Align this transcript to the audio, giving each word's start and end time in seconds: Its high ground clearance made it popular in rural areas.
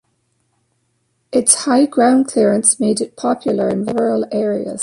Its 1.31 1.65
high 1.65 1.85
ground 1.85 2.27
clearance 2.27 2.79
made 2.79 3.01
it 3.01 3.15
popular 3.15 3.69
in 3.69 3.85
rural 3.85 4.25
areas. 4.31 4.79